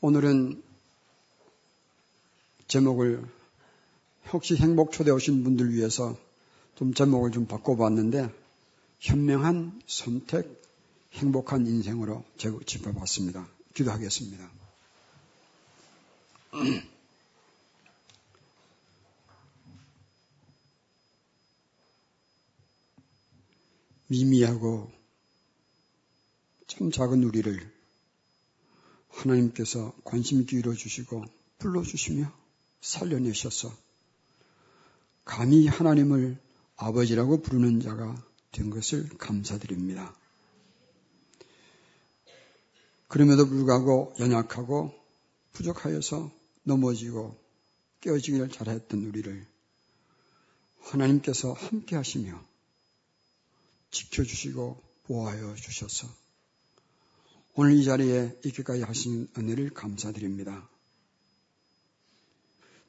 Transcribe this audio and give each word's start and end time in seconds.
오늘은 0.00 0.62
제목을 2.68 3.26
혹시 4.32 4.54
행복 4.54 4.92
초대 4.92 5.10
오신 5.10 5.42
분들 5.42 5.74
위해서 5.74 6.16
좀 6.76 6.94
제목을 6.94 7.32
좀 7.32 7.48
바꿔봤는데 7.48 8.32
현명한 9.00 9.82
선택, 9.88 10.62
행복한 11.14 11.66
인생으로 11.66 12.24
짚어봤습니다. 12.64 13.48
기도하겠습니다. 13.74 14.48
미미하고 24.06 24.92
참 26.68 26.92
작은 26.92 27.24
우리를 27.24 27.77
하나님께서 29.18 29.92
관심 30.04 30.46
기울여 30.46 30.74
주시고 30.74 31.24
불러주시며 31.58 32.32
살려내셔서 32.80 33.76
감히 35.24 35.66
하나님을 35.66 36.38
아버지라고 36.76 37.42
부르는 37.42 37.80
자가 37.80 38.24
된 38.52 38.70
것을 38.70 39.08
감사드립니다. 39.18 40.14
그럼에도 43.08 43.46
불구하고 43.48 44.14
연약하고 44.20 44.94
부족하여서 45.52 46.30
넘어지고 46.62 47.36
깨어지기를 48.00 48.50
잘했던 48.50 49.04
우리를 49.04 49.46
하나님께서 50.80 51.52
함께 51.52 51.96
하시며 51.96 52.40
지켜주시고 53.90 54.80
보호하여 55.04 55.54
주셔서 55.56 56.06
오늘 57.60 57.72
이 57.72 57.82
자리에 57.82 58.38
있기까지 58.44 58.82
하신 58.82 59.26
은혜를 59.36 59.70
감사드립니다. 59.70 60.70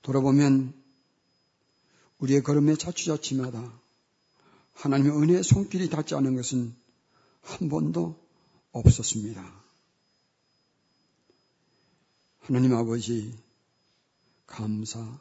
돌아보면 0.04 0.76
우리의 2.20 2.44
걸음의 2.44 2.78
자취자치마다 2.78 3.74
하나님의 4.74 5.18
은혜의 5.18 5.44
손길이 5.44 5.90
닿지 5.90 6.14
않은 6.14 6.36
것은 6.36 6.76
한 7.42 7.68
번도 7.68 8.24
없었습니다. 8.72 9.60
하나님 12.42 12.76
아버지 12.76 13.36
감사드립니다. 14.46 15.20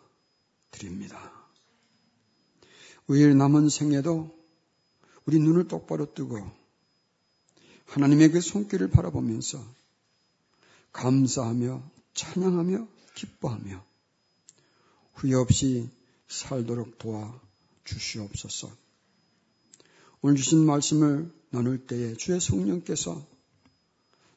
우리의 3.06 3.34
남은 3.34 3.70
생에도 3.70 4.30
우리 5.24 5.38
눈을 5.38 5.68
똑바로 5.68 6.12
뜨고 6.12 6.57
하나님의 7.88 8.30
그 8.30 8.40
손길을 8.40 8.90
바라보면서 8.90 9.64
감사하며 10.92 11.82
찬양하며 12.14 12.86
기뻐하며 13.14 13.84
후회 15.14 15.34
없이 15.34 15.88
살도록 16.28 16.98
도와 16.98 17.40
주시옵소서. 17.84 18.70
오늘 20.20 20.36
주신 20.36 20.66
말씀을 20.66 21.32
나눌 21.50 21.86
때에 21.86 22.14
주의 22.14 22.40
성령께서 22.40 23.26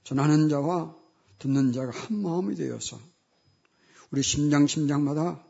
전하는 0.04 0.48
자와 0.48 0.96
듣는 1.40 1.74
자가 1.74 1.92
한 1.92 2.22
마음이 2.22 2.56
되어서 2.56 3.00
우리 4.12 4.24
심장 4.24 4.66
심장마다 4.66 5.44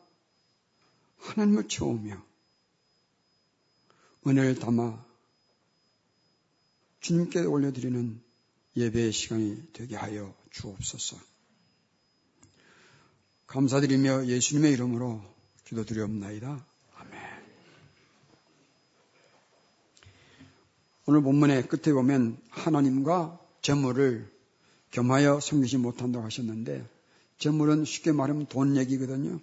하나님을 1.17 1.67
채우며 1.67 2.21
은혜를 4.25 4.55
담아 4.55 5.11
주님께 7.02 7.39
올려드리는 7.41 8.21
예배의 8.77 9.11
시간이 9.11 9.73
되게 9.73 9.95
하여 9.95 10.33
주옵소서. 10.52 11.17
감사드리며 13.47 14.27
예수님의 14.27 14.71
이름으로 14.73 15.21
기도드리옵나이다. 15.66 16.66
아멘. 16.95 17.19
오늘 21.08 21.21
본문의 21.23 21.67
끝에 21.67 21.92
보면 21.93 22.37
하나님과 22.49 23.39
재물을 23.61 24.31
겸하여 24.92 25.39
섬기지 25.39 25.77
못한다고 25.77 26.23
하셨는데 26.26 26.87
재물은 27.39 27.83
쉽게 27.83 28.11
말하면 28.11 28.45
돈 28.45 28.77
얘기거든요. 28.77 29.39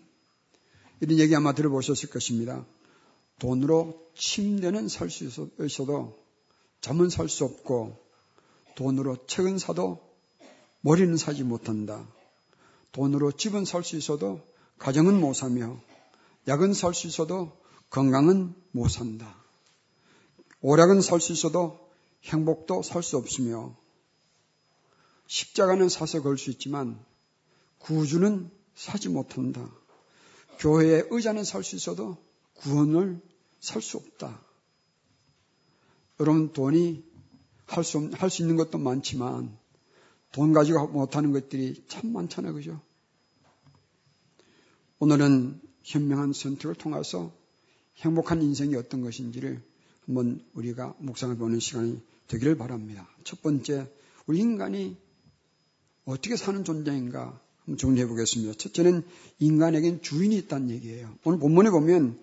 이런 1.00 1.18
얘기 1.18 1.34
아마 1.34 1.52
들어보셨을 1.54 2.08
것입니다. 2.10 2.64
돈으로 3.40 4.10
침대는 4.14 4.88
살 4.88 5.10
수 5.10 5.24
있어도 5.58 6.27
잠은 6.80 7.10
살 7.10 7.28
수 7.28 7.44
없고 7.44 7.96
돈으로 8.76 9.26
책은 9.26 9.58
사도 9.58 10.00
머리는 10.80 11.16
사지 11.16 11.42
못한다. 11.42 12.06
돈으로 12.92 13.32
집은 13.32 13.64
살 13.64 13.82
수 13.82 13.96
있어도 13.96 14.40
가정은 14.78 15.20
못 15.20 15.34
사며 15.34 15.78
약은 16.46 16.72
살 16.74 16.94
수 16.94 17.06
있어도 17.08 17.52
건강은 17.90 18.54
못 18.72 18.88
산다. 18.88 19.34
오락은 20.60 21.00
살 21.00 21.20
수 21.20 21.32
있어도 21.32 21.78
행복도 22.24 22.82
살 22.82 23.02
수 23.02 23.16
없으며 23.16 23.76
십자가는 25.26 25.88
사서 25.88 26.22
걸 26.22 26.38
수 26.38 26.50
있지만 26.50 26.98
구주는 27.78 28.50
사지 28.74 29.08
못한다. 29.08 29.68
교회의 30.58 31.06
의자는 31.10 31.44
살 31.44 31.62
수 31.62 31.76
있어도 31.76 32.16
구원을 32.54 33.20
살 33.60 33.82
수 33.82 33.96
없다. 33.98 34.40
여러분 36.20 36.52
돈이 36.52 37.04
할 37.66 37.84
수, 37.84 38.10
할 38.14 38.30
수 38.30 38.42
있는 38.42 38.56
것도 38.56 38.78
많지만 38.78 39.56
돈 40.32 40.52
가지고 40.52 40.88
못하는 40.88 41.32
것들이 41.32 41.84
참 41.88 42.12
많잖아요. 42.12 42.54
그죠? 42.54 42.80
오늘은 44.98 45.60
현명한 45.84 46.32
선택을 46.32 46.74
통해서 46.74 47.32
행복한 47.98 48.42
인생이 48.42 48.74
어떤 48.76 49.00
것인지를 49.02 49.62
한번 50.06 50.44
우리가 50.54 50.94
묵상해 50.98 51.36
보는 51.36 51.60
시간이 51.60 52.00
되기를 52.28 52.56
바랍니다. 52.56 53.08
첫 53.24 53.42
번째, 53.42 53.90
우리 54.26 54.38
인간이 54.40 54.96
어떻게 56.04 56.36
사는 56.36 56.64
존재인가 56.64 57.40
한번 57.64 57.78
정리해 57.78 58.06
보겠습니다. 58.06 58.54
첫째는 58.54 59.02
인간에겐 59.38 60.02
주인이 60.02 60.36
있다는 60.36 60.70
얘기예요. 60.70 61.14
오늘 61.24 61.38
본문에 61.38 61.70
보면 61.70 62.18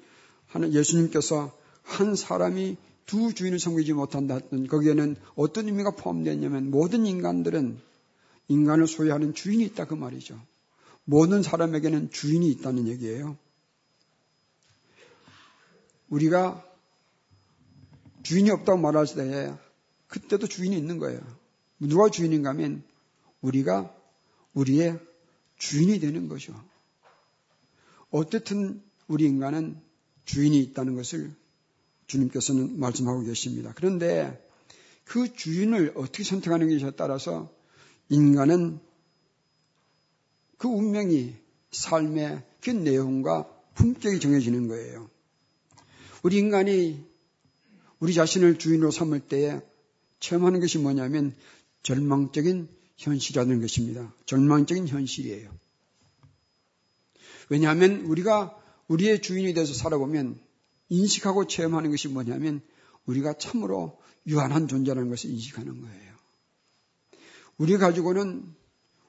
예수님께서 0.72 1.56
한 1.84 2.16
사람이 2.16 2.78
두 3.06 3.34
주인을 3.34 3.60
섬기지 3.60 3.94
못한다 3.94 4.36
했던 4.36 4.68
거기에는 4.68 5.16
어떤 5.36 5.68
의미가 5.68 5.92
포함되어 5.92 6.34
있냐면 6.34 6.72
모든 6.72 7.06
인간들은 7.06 7.80
인간을 8.48 8.88
소유하는 8.88 9.34
주인이 9.34 9.64
있다 9.66 9.86
그 9.86 9.94
말이죠. 9.94 10.40
모든 11.04 11.44
사람에게는 11.44 12.12
주인이 12.12 12.50
있다는 12.52 12.88
얘기예요. 12.88 13.38
우리가 16.10 16.64
주인이 18.24 18.50
없다고 18.50 18.80
말할 18.80 19.06
때 19.06 19.56
그때도 20.08 20.48
주인이 20.48 20.76
있는 20.76 20.98
거예요. 20.98 21.20
누가 21.80 22.10
주인인가 22.10 22.50
하면 22.52 22.84
우리가 23.42 23.94
우리의 24.54 25.00
주인이 25.58 26.00
되는 26.00 26.28
거죠. 26.28 26.54
어쨌든 28.10 28.82
우리 29.08 29.26
인간은 29.26 29.80
주인이 30.26 30.60
있다는 30.60 30.96
것을 30.96 31.36
주님께서는 32.08 32.80
말씀하고 32.80 33.24
계십니다. 33.24 33.74
그런데 33.76 34.42
그 35.04 35.34
주인을 35.34 35.94
어떻게 35.96 36.24
선택하는 36.24 36.70
것에 36.70 36.92
따라서 36.96 37.52
인간은 38.10 38.80
그 40.58 40.68
운명이 40.68 41.36
삶의 41.72 42.44
그 42.62 42.70
내용과 42.70 43.50
품격이 43.76 44.20
정해지는 44.20 44.68
거예요. 44.68 45.10
우리 46.24 46.38
인간이 46.38 47.06
우리 48.00 48.14
자신을 48.14 48.58
주인으로 48.58 48.92
삼을 48.92 49.22
때에 49.22 49.62
체험하는 50.20 50.60
것이 50.60 50.80
뭐냐면 50.80 51.36
절망적인 51.84 52.68
현실이라는 52.98 53.62
것입니다. 53.62 54.14
절망적인 54.26 54.88
현실이에요. 54.88 55.52
왜냐하면 57.50 58.02
우리가 58.06 58.58
우리의 58.88 59.22
주인이 59.22 59.54
돼서 59.54 59.74
살아보면 59.74 60.40
인식하고 60.90 61.48
체험하는 61.48 61.92
것이 61.92 62.08
뭐냐면 62.08 62.62
우리가 63.06 63.34
참으로 63.38 64.00
유한한 64.28 64.68
존재라는 64.68 65.10
것을 65.10 65.30
인식하는 65.30 65.82
거예요. 65.82 66.16
우리 67.58 67.78
가지고는 67.78 68.44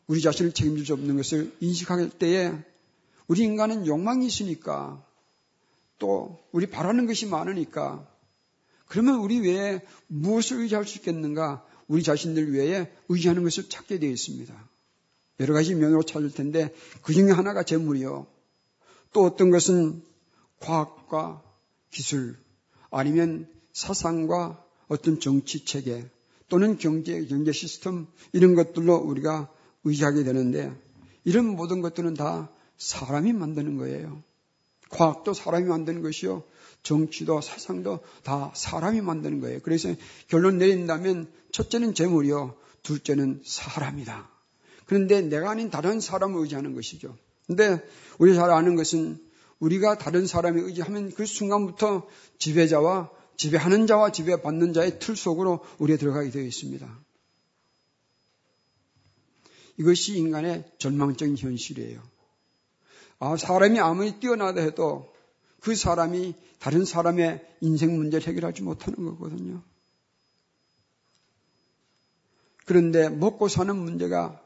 우리 0.06 0.20
자신을 0.20 0.52
책임질 0.52 0.86
수 0.86 0.92
없는 0.92 1.16
것을 1.16 1.54
인식할 1.60 2.10
때에 2.10 2.52
우리 3.26 3.42
인간은 3.42 3.86
욕망이 3.86 4.26
있으니까 4.26 5.04
또 5.98 6.38
우리 6.52 6.66
바라는 6.66 7.06
것이 7.06 7.26
많으니까 7.26 8.08
그러면 8.86 9.16
우리 9.16 9.40
외에 9.40 9.84
무엇을 10.06 10.60
의지할 10.60 10.86
수 10.86 10.98
있겠는가? 10.98 11.64
우리 11.88 12.02
자신들 12.02 12.52
외에 12.54 12.92
의지하는 13.08 13.42
것을 13.42 13.68
찾게 13.68 13.98
되어 13.98 14.10
있습니다. 14.10 14.54
여러 15.40 15.54
가지 15.54 15.74
면으로 15.74 16.02
찾을 16.02 16.32
텐데 16.32 16.72
그 17.02 17.12
중에 17.12 17.30
하나가 17.30 17.62
재물이요. 17.62 18.26
또 19.12 19.24
어떤 19.24 19.50
것은 19.50 20.02
과학과 20.60 21.42
기술 21.90 22.36
아니면 22.90 23.48
사상과 23.72 24.64
어떤 24.88 25.20
정치 25.20 25.64
체계 25.64 26.08
또는 26.48 26.78
경제, 26.78 27.24
경제 27.24 27.52
시스템 27.52 28.06
이런 28.32 28.54
것들로 28.54 28.96
우리가 28.96 29.50
의지하게 29.84 30.24
되는데 30.24 30.72
이런 31.24 31.46
모든 31.46 31.80
것들은 31.80 32.14
다 32.14 32.50
사람이 32.78 33.32
만드는 33.32 33.78
거예요. 33.78 34.22
과학도 34.90 35.34
사람이 35.34 35.66
만드는 35.66 36.02
것이요. 36.02 36.44
정치도 36.82 37.40
사상도 37.40 38.00
다 38.22 38.52
사람이 38.54 39.00
만드는 39.00 39.40
거예요. 39.40 39.58
그래서 39.62 39.92
결론 40.28 40.58
내린다면 40.58 41.28
첫째는 41.50 41.94
재물이요. 41.94 42.56
둘째는 42.82 43.42
사람이다. 43.44 44.30
그런데 44.86 45.20
내가 45.22 45.50
아닌 45.50 45.70
다른 45.70 45.98
사람을 45.98 46.40
의지하는 46.42 46.74
것이죠. 46.74 47.16
근데 47.48 47.82
우리 48.18 48.34
잘 48.34 48.50
아는 48.50 48.76
것은 48.76 49.20
우리가 49.58 49.98
다른 49.98 50.26
사람에 50.26 50.60
의지하면 50.60 51.12
그 51.12 51.24
순간부터 51.26 52.06
지배자와 52.38 53.10
지배하는 53.36 53.86
자와 53.86 54.12
지배받는 54.12 54.72
자의 54.72 54.98
틀 54.98 55.16
속으로 55.16 55.64
우리가 55.78 55.98
들어가게 55.98 56.30
되어 56.30 56.42
있습니다. 56.42 57.06
이것이 59.78 60.16
인간의 60.16 60.64
절망적인 60.78 61.36
현실이에요. 61.36 62.02
아, 63.18 63.36
사람이 63.36 63.78
아무리 63.78 64.18
뛰어나다 64.18 64.60
해도 64.60 65.12
그 65.60 65.74
사람이 65.74 66.34
다른 66.58 66.84
사람의 66.84 67.44
인생 67.60 67.96
문제를 67.96 68.26
해결하지 68.26 68.62
못하는 68.62 69.04
거거든요. 69.04 69.62
그런데 72.64 73.08
먹고 73.08 73.48
사는 73.48 73.74
문제가 73.76 74.42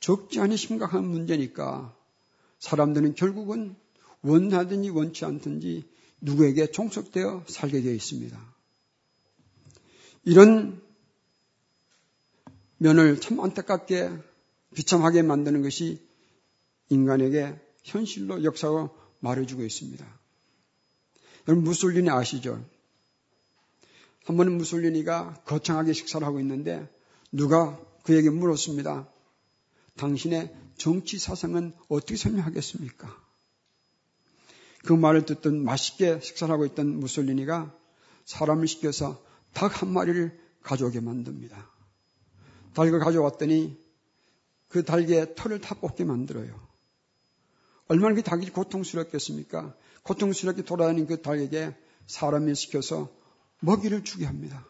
적지 0.00 0.40
않은 0.40 0.56
심각한 0.56 1.04
문제니까 1.04 1.94
사람들은 2.60 3.14
결국은 3.14 3.76
원하든지 4.22 4.90
원치 4.90 5.24
않든지 5.24 5.88
누구에게 6.20 6.70
종속되어 6.70 7.44
살게 7.48 7.80
되어 7.82 7.92
있습니다. 7.92 8.54
이런 10.24 10.82
면을 12.78 13.20
참 13.20 13.40
안타깝게 13.40 14.10
비참하게 14.74 15.22
만드는 15.22 15.62
것이 15.62 16.06
인간에게 16.90 17.58
현실로 17.82 18.44
역사가 18.44 18.90
말해주고 19.20 19.64
있습니다. 19.64 20.06
여러분 21.46 21.64
무솔리니 21.64 22.10
아시죠? 22.10 22.64
한 24.24 24.36
번은 24.36 24.58
무솔리니가 24.58 25.42
거창하게 25.46 25.94
식사를 25.94 26.26
하고 26.26 26.38
있는데 26.40 26.86
누가 27.32 27.80
그에게 28.04 28.30
물었습니다. 28.30 29.08
당신의 29.96 30.54
정치 30.76 31.18
사상은 31.18 31.72
어떻게 31.88 32.16
설명하겠습니까? 32.16 33.27
그 34.84 34.92
말을 34.92 35.26
듣던 35.26 35.64
맛있게 35.64 36.20
식사를 36.20 36.52
하고 36.52 36.64
있던 36.66 37.00
무솔리니가 37.00 37.74
사람을 38.24 38.66
시켜서 38.66 39.22
닭 39.52 39.82
한 39.82 39.92
마리를 39.92 40.38
가져오게 40.62 41.00
만듭니다. 41.00 41.70
닭을 42.74 42.98
가져왔더니 43.00 43.76
그 44.68 44.84
닭의 44.84 45.34
털을 45.34 45.60
다 45.60 45.74
뽑게 45.74 46.04
만들어요. 46.04 46.54
얼마나 47.88 48.14
그 48.14 48.22
닭이 48.22 48.50
고통스럽겠습니까? 48.50 49.74
고통스럽게 50.02 50.62
돌아다니는 50.62 51.06
그 51.06 51.22
닭에게 51.22 51.74
사람을 52.06 52.54
시켜서 52.54 53.10
먹이를 53.60 54.04
주게 54.04 54.26
합니다. 54.26 54.64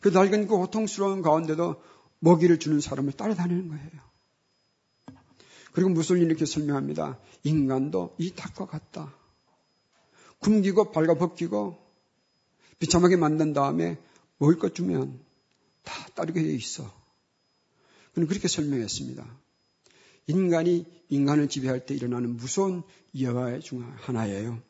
그 0.00 0.10
닭은 0.10 0.46
그 0.46 0.56
고통스러운 0.56 1.20
가운데도 1.20 1.82
먹이를 2.20 2.58
주는 2.58 2.80
사람을 2.80 3.12
따라다니는 3.12 3.68
거예요. 3.68 4.09
그리고 5.72 5.90
무슨 5.90 6.18
이렇게 6.18 6.46
설명합니다. 6.46 7.18
인간도 7.44 8.14
이 8.18 8.32
닭과 8.34 8.66
같다. 8.66 9.14
굶기고 10.40 10.90
발가 10.90 11.14
벗기고 11.14 11.78
비참하게 12.78 13.16
만든 13.16 13.52
다음에 13.52 13.98
먹을 14.38 14.58
것 14.58 14.74
주면 14.74 15.20
다 15.84 16.06
따르게 16.14 16.42
돼 16.42 16.52
있어. 16.54 16.90
그는 18.14 18.26
그렇게 18.26 18.48
설명했습니다. 18.48 19.24
인간이 20.26 20.86
인간을 21.08 21.48
지배할 21.48 21.86
때 21.86 21.94
일어나는 21.94 22.36
무서운 22.36 22.82
여화 23.20 23.58
중 23.58 23.82
하나예요. 23.96 24.62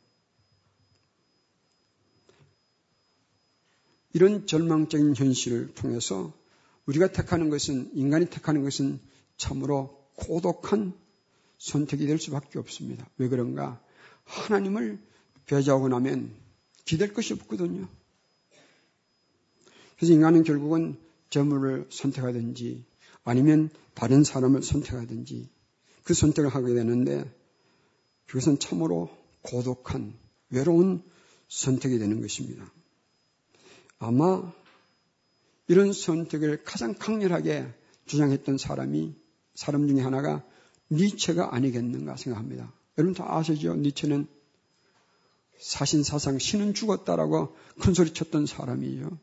이런 4.13 4.47
절망적인 4.47 5.15
현실을 5.15 5.75
통해서 5.75 6.33
우리가 6.87 7.13
택하는 7.13 7.49
것은, 7.49 7.91
인간이 7.95 8.27
택하는 8.27 8.65
것은 8.65 8.99
참으로 9.37 10.00
고독한 10.21 10.95
선택이 11.59 12.07
될 12.07 12.19
수밖에 12.19 12.59
없습니다. 12.59 13.09
왜 13.19 13.29
그런가? 13.29 13.81
하나님을 14.25 14.99
배제하고 15.47 15.89
나면 15.89 16.35
기댈 16.85 17.13
것이 17.13 17.33
없거든요. 17.35 17.89
그래서 19.97 20.15
인간은 20.15 20.45
결국은 20.45 20.99
재물을 21.29 21.87
선택하든지 21.91 22.85
아니면 23.25 23.71
다른 23.95 24.25
사람을 24.25 24.63
선택하든지 24.63 25.49
그 26.05 26.15
선택을 26.15 26.51
하게 26.51 26.75
되는데 26.75 27.25
그것은 28.27 28.59
참으로 28.59 29.11
고독한 29.43 30.15
외로운 30.51 31.03
선택이 31.49 31.99
되는 31.99 32.21
것입니다. 32.21 32.73
아마 33.99 34.53
이런 35.69 35.93
선택을 35.93 36.65
가장 36.65 36.95
강렬하게 36.95 37.69
주장했던 38.07 38.59
사람이 38.59 39.15
사람 39.55 39.89
중에 39.89 40.01
하나가 40.01 40.45
니체가 40.91 41.55
아니겠는가 41.55 42.17
생각합니다. 42.17 42.73
여러분 42.99 43.15
다 43.15 43.37
아시죠? 43.37 43.75
니체는 43.77 44.27
사신사상 45.59 46.39
신은 46.39 46.75
죽었다라고 46.75 47.57
큰 47.81 47.95
소리 47.95 48.13
쳤던 48.13 48.47
사람이에요. 48.47 49.19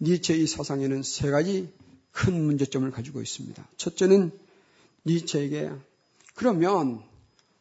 니체의 0.00 0.46
사상에는 0.46 1.02
세 1.02 1.30
가지 1.30 1.72
큰 2.12 2.44
문제점을 2.44 2.90
가지고 2.90 3.20
있습니다. 3.20 3.68
첫째는 3.76 4.30
니체에게 5.06 5.70
그러면 6.34 7.02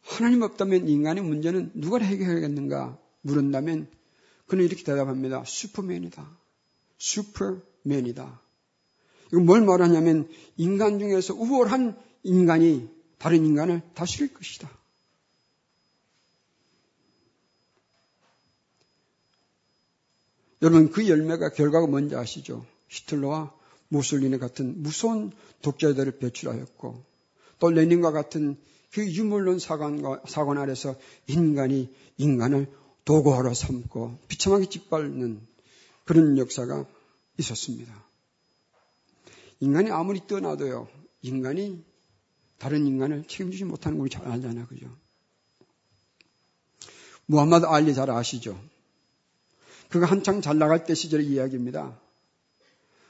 하나님 0.02 0.42
없다면 0.42 0.88
인간의 0.88 1.24
문제는 1.24 1.72
누가 1.76 2.00
해결하겠는가 2.00 2.98
물은다면 3.22 3.90
그는 4.48 4.66
이렇게 4.66 4.84
대답합니다. 4.84 5.44
슈퍼맨이다. 5.46 6.38
슈퍼맨이다. 6.98 8.42
이거 9.32 9.42
뭘 9.42 9.62
말하냐면 9.62 10.30
인간 10.58 11.00
중에서 11.00 11.34
우월한 11.34 11.98
인간이 12.24 12.90
다른 13.18 13.46
인간을 13.46 13.82
다스릴 13.94 14.34
것이다. 14.34 14.70
여러분 20.62 20.92
그 20.92 21.08
열매가 21.08 21.50
결과가 21.50 21.88
뭔지 21.88 22.16
아시죠? 22.16 22.66
히틀러와 22.90 23.54
무솔리니 23.90 24.40
같은 24.40 24.82
무서운 24.84 25.32
독자들을 25.62 26.20
배출하였고 26.20 27.04
또 27.60 27.70
레닌과 27.70 28.12
같은 28.12 28.58
그 28.92 29.06
유물론 29.06 29.60
사관, 29.60 30.02
사관 30.28 30.58
아래서 30.58 30.96
인간이 31.28 31.94
인간을 32.18 32.68
도구하러 33.06 33.54
삼고 33.54 34.18
비참하게 34.28 34.68
짓밟는 34.70 35.42
그런 36.06 36.38
역사가 36.38 36.86
있었습니다. 37.38 38.09
인간이 39.60 39.92
아무리 39.92 40.26
떠나도요, 40.26 40.88
인간이 41.22 41.84
다른 42.58 42.86
인간을 42.88 43.26
책임지지 43.28 43.66
못하는 43.66 43.98
걸 43.98 44.10
잘 44.10 44.28
알잖아요. 44.28 44.68
그죠? 44.68 44.96
무함마드 47.26 47.66
알리 47.66 47.94
잘 47.94 48.10
아시죠? 48.10 48.60
그가 49.90 50.06
한창 50.06 50.42
잘 50.42 50.58
나갈 50.58 50.86
때 50.86 50.94
시절의 50.96 51.28
이야기입니다. 51.28 52.00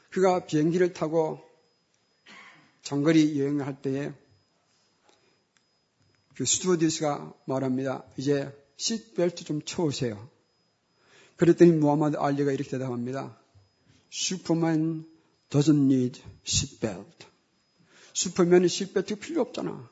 그가 0.10 0.46
비행기를 0.46 0.94
타고 0.94 1.40
장거리 2.82 3.40
여행을 3.40 3.66
할 3.66 3.82
때에 3.82 4.12
그 6.36 6.46
스튜어디스가 6.46 7.34
말합니다. 7.46 8.04
이제 8.18 8.52
seatbelt 8.78 9.44
좀 9.44 9.62
채우세요. 9.62 10.30
그랬더니 11.36 11.72
무하마드 11.74 12.18
알리가 12.18 12.52
이렇게 12.52 12.70
대답합니다. 12.72 13.38
Superman 14.10 15.06
doesn't 15.50 15.86
need 15.86 16.22
seatbelt. 16.46 17.28
슈퍼맨은 18.14 18.68
seatbelt 18.68 19.16
필요 19.16 19.42
없잖아. 19.42 19.90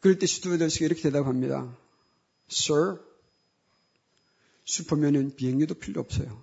그럴 0.00 0.18
때 0.18 0.26
스튜어디스가 0.26 0.86
이렇게 0.86 1.02
대답합니다. 1.02 1.76
Sir, 2.50 2.98
슈퍼맨은 4.64 5.36
비행기도 5.36 5.74
필요 5.74 6.00
없어요. 6.00 6.42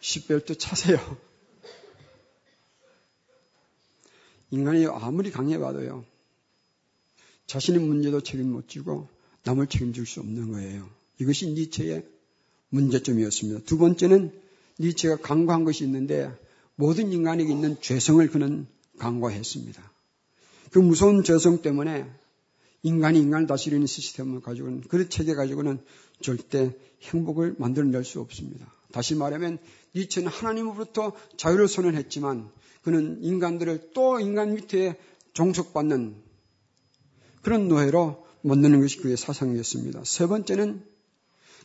시벨트 0.00 0.56
차세요. 0.56 0.98
인간이 4.50 4.86
아무리 4.86 5.30
강해봐도요. 5.30 6.04
자신의 7.46 7.80
문제도 7.80 8.20
책임 8.22 8.52
못 8.52 8.68
지고 8.68 9.08
남을 9.44 9.66
책임질 9.66 10.06
수 10.06 10.20
없는 10.20 10.52
거예요. 10.52 10.88
이것이 11.18 11.48
니체의 11.48 12.06
문제점이었습니다. 12.70 13.64
두 13.64 13.78
번째는 13.78 14.47
니체가 14.78 15.16
강구한 15.16 15.64
것이 15.64 15.84
있는데 15.84 16.30
모든 16.76 17.12
인간에게 17.12 17.50
있는 17.52 17.80
죄성을 17.80 18.26
그는 18.28 18.66
강구했습니다. 18.98 19.92
그 20.70 20.78
무서운 20.78 21.24
죄성 21.24 21.62
때문에 21.62 22.08
인간이 22.82 23.18
인간을 23.20 23.46
다스리는 23.46 23.86
시스템을 23.86 24.40
가지고는 24.40 24.82
그 24.82 25.08
체계 25.08 25.34
가지고는 25.34 25.80
절대 26.20 26.74
행복을 27.02 27.56
만들어낼 27.58 28.04
수 28.04 28.20
없습니다. 28.20 28.72
다시 28.92 29.14
말하면 29.14 29.58
니체는 29.94 30.28
하나님으로부터 30.28 31.12
자유를 31.36 31.68
선언했지만 31.68 32.50
그는 32.82 33.22
인간들을 33.22 33.90
또 33.94 34.20
인간 34.20 34.54
밑에 34.54 34.98
종속받는 35.32 36.16
그런 37.42 37.68
노예로 37.68 38.26
만드는 38.42 38.80
것이 38.80 38.98
그의 38.98 39.16
사상이었습니다. 39.16 40.02
세 40.04 40.26
번째는 40.26 40.84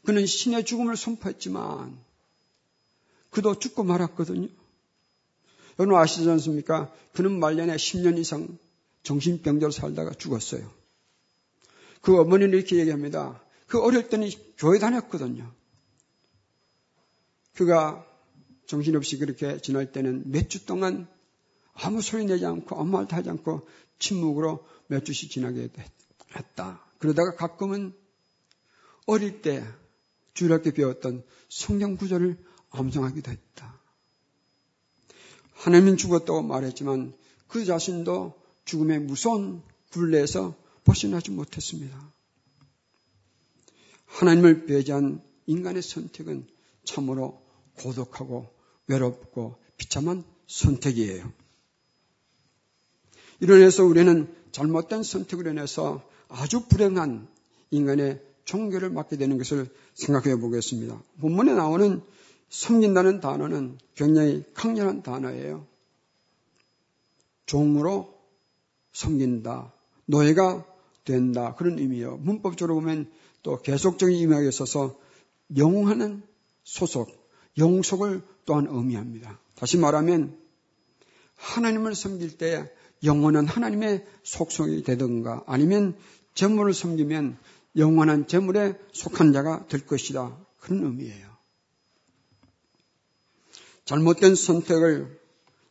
그는 0.04 0.26
신의 0.26 0.66
죽음을 0.66 0.98
선포했지만 0.98 1.98
그도 3.34 3.60
죽고 3.60 3.84
말았거든요. 3.84 4.48
여러분 5.80 6.00
아시지 6.00 6.30
않습니까? 6.30 6.94
그는 7.14 7.40
말년에 7.40 7.76
10년 7.76 8.18
이상 8.18 8.58
정신병자로 9.04 9.72
살다가 9.72 10.12
죽었어요. 10.14 10.72
그 12.02 12.20
어머니는 12.20 12.58
이렇게 12.58 12.78
얘기합니다. 12.78 13.42
그 13.68 13.82
어릴 13.82 14.08
때는 14.10 14.30
교회 14.58 14.78
다녔거든요. 14.80 15.52
그가 17.56 18.06
정신없이 18.66 19.18
그렇게 19.18 19.60
지날 19.60 19.92
때는 19.92 20.32
몇 20.32 20.50
주 20.50 20.66
동안 20.66 21.08
아무 21.74 22.02
소리 22.02 22.26
내지 22.26 22.46
않고 22.46 22.80
아무 22.80 22.92
말도 22.92 23.16
하지 23.16 23.30
않고 23.30 23.68
침묵으로 24.00 24.66
몇 24.88 25.06
주씩 25.06 25.32
지나게 25.32 25.70
했다. 26.36 26.84
그러다가 27.00 27.36
가끔은 27.36 27.94
어릴 29.08 29.42
때 29.42 29.66
주일학교 30.34 30.72
배웠던 30.72 31.24
성경 31.50 31.98
구절을 31.98 32.38
암송하기도 32.74 33.32
했다. 33.32 33.80
하나님은 35.54 35.98
죽었다고 35.98 36.42
말했지만 36.42 37.14
그 37.48 37.64
자신도 37.64 38.34
죽음의 38.66 39.00
무서운 39.02 39.62
굴레에서 39.92 40.56
벗어나지 40.84 41.32
못했습니다. 41.32 42.12
하나님을 44.06 44.66
배제한 44.66 45.22
인간의 45.46 45.82
선택은 45.82 46.48
참으로 46.84 47.42
고독하고 47.80 48.48
외롭고 48.88 49.56
비참한 49.78 50.24
선택이에요. 50.48 51.32
이로해서 53.40 53.84
우리는 53.84 54.34
잘못된 54.52 55.04
선택으로 55.04 55.52
인해서 55.52 56.08
아주 56.28 56.68
불행한 56.68 57.28
인간의 57.72 58.22
종교를 58.46 58.90
맡게 58.90 59.18
되는 59.18 59.38
것을 59.38 59.68
생각해 59.96 60.36
보겠습니다. 60.38 61.02
본문에 61.20 61.54
나오는 61.54 62.02
섬긴다는 62.54 63.20
단어는 63.20 63.80
굉장히 63.96 64.44
강렬한 64.54 65.02
단어예요. 65.02 65.66
종으로 67.48 68.14
섬긴다. 68.92 69.74
노예가 70.06 70.64
된다. 71.04 71.56
그런 71.56 71.80
의미예요. 71.80 72.18
문법적으로 72.18 72.76
보면 72.76 73.12
또 73.42 73.60
계속적인 73.60 74.16
의미가 74.16 74.42
있어서 74.44 74.96
영하는 75.58 76.22
소속, 76.64 77.10
영속을 77.58 78.22
또한 78.46 78.68
의미합니다. 78.70 79.40
다시 79.56 79.78
말하면 79.78 80.38
하나님을 81.36 81.96
섬길 81.96 82.38
때 82.38 82.72
영원한 83.04 83.48
하나님의 83.48 84.06
속성이 84.22 84.84
되든가 84.84 85.44
아니면 85.48 85.98
재물을 86.36 86.72
섬기면 86.72 87.36
영원한 87.78 88.28
재물에 88.28 88.78
속한 88.92 89.34
자가 89.34 89.66
될 89.68 89.88
것이다. 89.88 90.38
그런 90.60 90.84
의미예요. 90.84 91.33
잘못된 93.86 94.36
선택을 94.36 95.20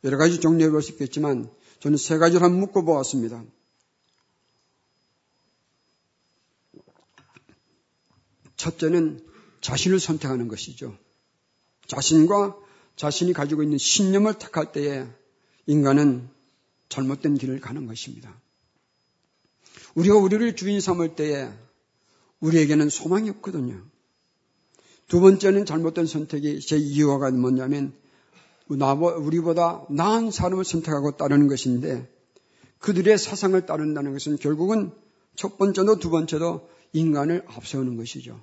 여러 0.05 0.19
가지 0.19 0.41
정리해 0.41 0.71
볼 0.71 0.83
수 0.83 0.93
있겠지만 0.93 1.51
저는 1.81 1.97
세 1.97 2.19
가지를 2.19 2.43
한번 2.43 2.61
묶어 2.61 2.83
보았습니다. 2.83 3.45
첫째는 8.57 9.27
자신을 9.61 9.99
선택하는 9.99 10.49
것이죠. 10.49 10.97
자신과 11.87 12.57
자신이 12.97 13.33
가지고 13.33 13.63
있는 13.63 13.79
신념을 13.79 14.35
택할 14.39 14.73
때에 14.73 15.07
인간은 15.67 16.29
잘못된 16.89 17.37
길을 17.37 17.61
가는 17.61 17.87
것입니다. 17.87 18.41
우리가 19.95 20.17
우리를 20.17 20.55
주인 20.57 20.81
삼을 20.81 21.17
때에 21.17 21.51
우리에게는 22.41 22.89
소망이 22.89 23.31
없거든요. 23.31 23.83
두 25.09 25.21
번째는 25.21 25.67
잘못된 25.67 26.07
선택이 26.07 26.61
제 26.61 26.77
이유가 26.77 27.31
뭐냐면 27.31 27.93
우리보다 28.81 29.85
나은 29.91 30.31
사람을 30.31 30.65
선택하고 30.65 31.17
따르는 31.17 31.49
것인데 31.49 32.09
그들의 32.79 33.17
사상을 33.19 33.65
따른다는 33.67 34.13
것은 34.13 34.37
결국은 34.37 34.93
첫 35.35 35.59
번째도 35.59 35.99
두 35.99 36.11
번째도 36.11 36.69
인간을 36.93 37.45
앞세우는 37.47 37.97
것이죠. 37.97 38.41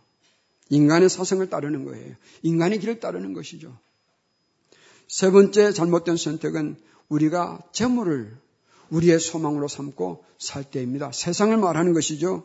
인간의 0.70 1.10
사상을 1.10 1.48
따르는 1.50 1.86
거예요. 1.86 2.16
인간의 2.44 2.80
길을 2.80 3.00
따르는 3.00 3.34
것이죠. 3.34 3.78
세 5.08 5.32
번째 5.32 5.72
잘못된 5.74 6.18
선택은 6.18 6.78
우리가 7.10 7.60
재물을 7.72 8.38
우리의 8.92 9.20
소망으로 9.20 9.68
삼고 9.68 10.24
살 10.38 10.64
때입니다. 10.64 11.12
세상을 11.12 11.56
말하는 11.58 11.94
것이죠. 11.94 12.44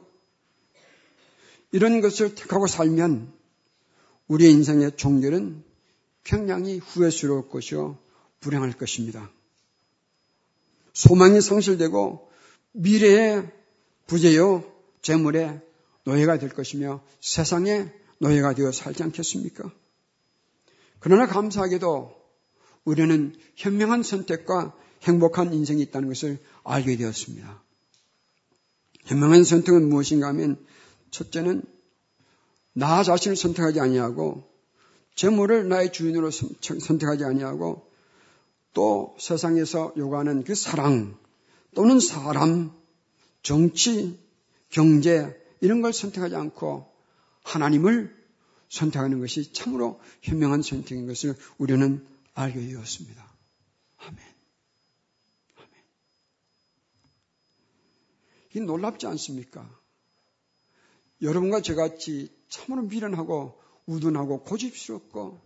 이런 1.73 2.01
것을 2.01 2.35
택하고 2.35 2.67
살면 2.67 3.33
우리의 4.29 4.53
인생의 4.53 4.97
종결은 4.97 5.63
굉장히 6.25 6.79
후회스러울 6.79 7.49
것이요. 7.49 7.99
불행할 8.41 8.73
것입니다. 8.73 9.31
소망이 10.93 11.41
상실되고 11.41 12.31
미래의 12.73 13.51
부재요, 14.07 14.65
재물의 15.03 15.61
노예가 16.05 16.39
될 16.39 16.51
것이며 16.51 17.03
세상의 17.21 17.93
노예가 18.19 18.55
되어 18.55 18.73
살지 18.73 19.03
않겠습니까? 19.03 19.71
그러나 21.01 21.27
감사하게도 21.27 22.15
우리는 22.85 23.35
현명한 23.57 24.03
선택과 24.03 24.75
행복한 25.03 25.53
인생이 25.53 25.83
있다는 25.83 26.09
것을 26.09 26.39
알게 26.65 26.97
되었습니다. 26.97 27.63
현명한 29.05 29.45
선택은 29.45 29.89
무엇인가 29.89 30.29
하면 30.29 30.65
첫째는 31.11 31.63
나 32.73 33.03
자신을 33.03 33.37
선택하지 33.37 33.81
아니하고 33.81 34.54
재물을 35.15 35.69
나의 35.69 35.93
주인으로 35.93 36.31
선택하지 36.31 37.25
아니하고 37.25 37.91
또 38.73 39.17
세상에서 39.19 39.95
요구하는 39.97 40.45
그 40.45 40.55
사랑 40.55 41.17
또는 41.75 42.01
사람, 42.01 42.73
정치, 43.43 44.19
경제 44.71 45.41
이런 45.61 45.83
걸 45.83 45.93
선택하지 45.93 46.35
않고 46.35 46.93
하나님을 47.43 48.15
선택하는 48.69 49.21
것이 49.21 49.53
참으로 49.53 50.01
현명한 50.23 50.63
선택인 50.63 51.07
것을 51.07 51.37
우리는 51.59 52.05
알게 52.35 52.61
되었습니다. 52.61 53.33
아멘. 53.99 54.19
아멘. 55.57 55.71
이 58.55 58.61
놀랍지 58.61 59.07
않습니까? 59.07 59.69
여러분과 61.23 61.61
저같이 61.61 62.35
참으로 62.49 62.83
미련하고 62.83 63.64
우둔하고 63.87 64.43
고집스럽고 64.45 65.41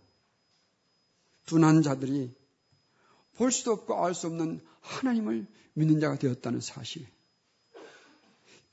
둔한 1.47 1.83
자들이 1.83 2.37
볼 3.35 3.52
수도 3.52 3.73
없고 3.73 4.04
알 4.04 4.14
수 4.14 4.26
없는 4.26 4.61
하나님을 4.80 5.47
믿는 5.75 6.00
자가 6.00 6.18
되었다는 6.18 6.61
사실. 6.61 7.07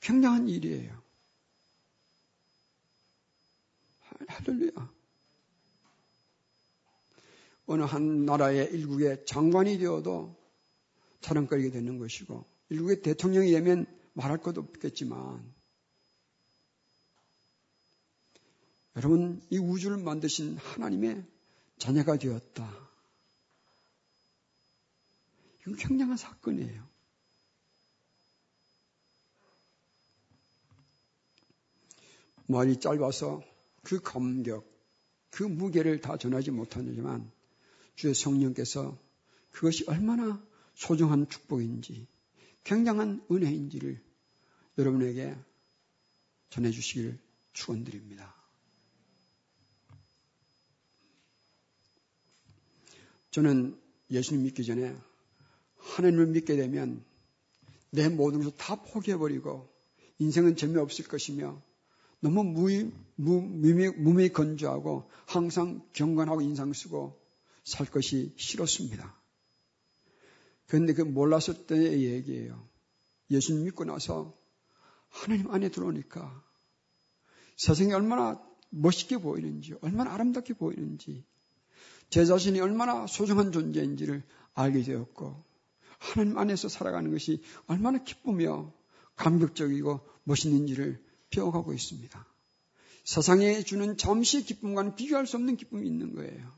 굉장한 0.00 0.48
일이에요. 0.48 1.02
할렐루야. 4.28 4.92
어느 7.66 7.82
한 7.82 8.24
나라의 8.24 8.70
일국의 8.72 9.24
장관이 9.26 9.78
되어도 9.78 10.36
자랑거리게 11.20 11.70
되는 11.70 11.98
것이고, 11.98 12.44
일국의 12.68 13.02
대통령이 13.02 13.50
되면 13.50 13.86
말할 14.14 14.38
것도 14.38 14.60
없겠지만, 14.60 15.55
여러분, 18.96 19.42
이 19.50 19.58
우주를 19.58 19.98
만드신 19.98 20.56
하나님의 20.56 21.24
자녀가 21.76 22.16
되었다. 22.16 22.86
이건 25.60 25.76
굉장한 25.76 26.16
사건이에요. 26.16 26.88
말이 32.48 32.78
짧아서 32.78 33.42
그 33.82 34.00
감격, 34.00 34.64
그 35.30 35.42
무게를 35.42 36.00
다 36.00 36.16
전하지 36.16 36.52
못하지만 36.52 37.30
주의 37.96 38.14
성령께서 38.14 38.98
그것이 39.50 39.84
얼마나 39.88 40.42
소중한 40.74 41.28
축복인지, 41.28 42.06
굉장한 42.64 43.26
은혜인지를 43.30 44.02
여러분에게 44.78 45.36
전해주시기를 46.50 47.18
축원드립니다. 47.52 48.45
저는 53.36 53.78
예수님 54.10 54.44
믿기 54.44 54.64
전에 54.64 54.96
하나님을 55.76 56.28
믿게 56.28 56.56
되면 56.56 57.04
내 57.90 58.08
모든 58.08 58.38
것을 58.38 58.56
다 58.56 58.76
포기해버리고 58.76 59.70
인생은 60.18 60.56
재미없을 60.56 61.06
것이며 61.06 61.62
너무 62.20 62.44
무의, 62.44 62.90
무, 63.16 63.42
무미, 63.42 63.88
무미 63.88 64.30
건조하고 64.30 65.10
항상 65.26 65.86
경건하고 65.92 66.40
인상 66.40 66.72
쓰고 66.72 67.20
살 67.62 67.84
것이 67.90 68.32
싫었습니다. 68.38 69.14
그런데 70.66 70.94
그 70.94 71.02
몰랐을 71.02 71.66
때의 71.66 72.06
얘기예요. 72.06 72.66
예수 73.30 73.52
믿고 73.52 73.84
나서 73.84 74.34
하나님 75.10 75.50
안에 75.50 75.68
들어오니까 75.68 76.42
세상이 77.58 77.92
얼마나 77.92 78.42
멋있게 78.70 79.18
보이는지, 79.18 79.74
얼마나 79.82 80.14
아름답게 80.14 80.54
보이는지, 80.54 81.26
제 82.10 82.24
자신이 82.24 82.60
얼마나 82.60 83.06
소중한 83.06 83.52
존재인지를 83.52 84.22
알게 84.54 84.82
되었고, 84.82 85.44
하나님 85.98 86.38
안에서 86.38 86.68
살아가는 86.68 87.10
것이 87.10 87.42
얼마나 87.66 88.02
기쁘며 88.02 88.72
감격적이고 89.16 90.00
멋있는지를 90.24 91.02
배워가고 91.30 91.72
있습니다. 91.72 92.26
세상에 93.04 93.62
주는 93.62 93.96
잠시 93.96 94.44
기쁨과는 94.44 94.96
비교할 94.96 95.26
수 95.26 95.36
없는 95.36 95.56
기쁨이 95.56 95.86
있는 95.86 96.14
거예요. 96.14 96.52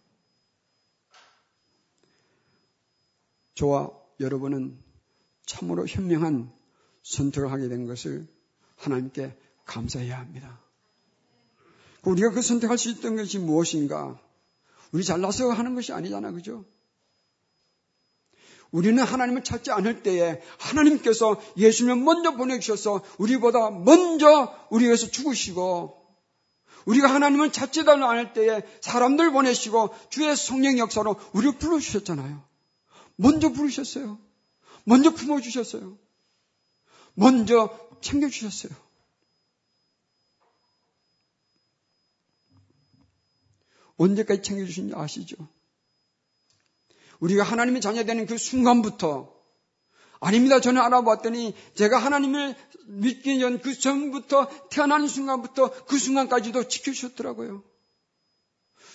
저와 3.54 3.90
여러분은 4.20 4.78
참으로 5.44 5.86
현명한 5.86 6.52
선택을 7.02 7.50
하게 7.50 7.68
된 7.68 7.86
것을 7.86 8.26
하나님께 8.76 9.36
감사해야 9.64 10.18
합니다. 10.18 10.60
우리가 12.04 12.30
그 12.30 12.40
선택할 12.40 12.78
수 12.78 12.90
있던 12.90 13.16
것이 13.16 13.38
무엇인가? 13.38 14.20
우리 14.92 15.04
잘나서 15.04 15.50
하는 15.50 15.75
것이 15.75 15.92
아니잖아, 15.92 16.33
그죠? 16.33 16.64
우리는 18.71 19.02
하나님을 19.02 19.45
찾지 19.45 19.71
않을 19.71 20.02
때에 20.02 20.42
하나님께서 20.59 21.40
예수님을 21.57 22.02
먼저 22.02 22.33
보내주셔서 22.33 23.02
우리보다 23.18 23.71
먼저 23.71 24.54
우리 24.71 24.85
위해서 24.85 25.11
죽으시고 25.11 25.99
우리가 26.85 27.12
하나님을 27.12 27.52
찾지도 27.52 27.92
않을 27.92 28.33
때에 28.33 28.62
사람들 28.80 29.33
보내시고 29.33 29.95
주의 30.11 30.37
성령 30.37 30.78
역사로 30.78 31.16
우리를 31.33 31.59
불러주셨잖아요. 31.59 32.42
먼저 33.16 33.50
부르셨어요. 33.50 34.18
먼저 34.85 35.11
품어주셨어요. 35.11 35.99
먼저 37.14 37.76
챙겨주셨어요. 38.00 38.73
언제까지 43.98 44.42
챙겨주신지 44.42 44.94
아시죠? 44.94 45.36
우리가 47.20 47.42
하나님의 47.42 47.80
자녀 47.80 48.04
되는 48.04 48.26
그 48.26 48.38
순간부터 48.38 49.36
아닙니다. 50.20 50.60
저는 50.60 50.80
알아봤더니 50.80 51.54
제가 51.74 51.98
하나님을 51.98 52.56
믿기 52.86 53.38
전 53.38 53.60
그 53.60 53.78
전부터 53.78 54.68
태어나는 54.70 55.08
순간부터 55.08 55.84
그 55.86 55.98
순간까지도 55.98 56.68
지켜주셨더라고요. 56.68 57.62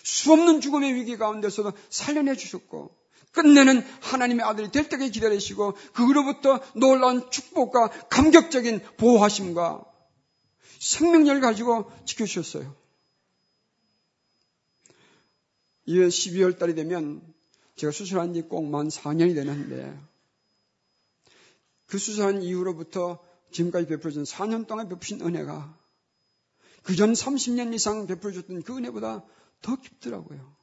수없는 0.03 0.61
죽음의 0.61 0.95
위기 0.95 1.17
가운데서도 1.17 1.73
살려내 1.89 2.35
주셨고 2.35 2.95
끝내는 3.31 3.81
하나님의 4.01 4.45
아들이 4.45 4.71
될 4.71 4.89
때까지 4.89 5.11
기다리시고 5.11 5.73
그로부터 5.93 6.59
놀라운 6.75 7.29
축복과 7.31 7.89
감격적인 8.09 8.81
보호하심과 8.97 9.83
생명력을 10.79 11.41
가지고 11.41 11.91
지켜주셨어요. 12.05 12.82
2월 15.87 16.07
12월 16.07 16.57
달이 16.57 16.75
되면 16.75 17.21
제가 17.75 17.91
수술한 17.91 18.33
지 18.33 18.47
꼭 18.47 18.63
만 18.69 18.87
4년이 18.87 19.35
되는데 19.35 19.99
그 21.87 21.97
수술한 21.97 22.41
이후로부터 22.41 23.23
지금까지 23.51 23.87
베풀어준 23.87 24.23
4년 24.23 24.67
동안 24.67 24.89
베푸신 24.89 25.21
은혜가 25.21 25.77
그 26.83 26.95
전 26.95 27.13
30년 27.13 27.73
이상 27.73 28.07
베풀어줬던 28.07 28.63
그 28.63 28.77
은혜보다 28.77 29.23
더 29.61 29.75
깊더라고요. 29.77 30.53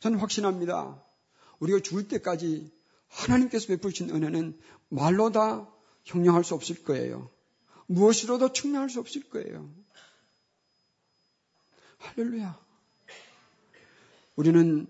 저는 0.00 0.18
확신합니다. 0.18 1.02
우리가 1.58 1.80
죽을 1.80 2.06
때까지 2.08 2.70
하나님께서 3.08 3.68
베풀신 3.68 4.10
은혜는 4.10 4.58
말로 4.88 5.30
다 5.32 5.70
형용할 6.04 6.44
수 6.44 6.54
없을 6.54 6.82
거예요. 6.84 7.30
무엇으로도 7.86 8.52
측량할 8.52 8.90
수 8.90 9.00
없을 9.00 9.28
거예요. 9.30 9.72
할렐루야. 11.98 12.69
우리는 14.40 14.86